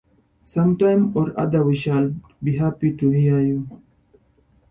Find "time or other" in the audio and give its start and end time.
0.79-1.63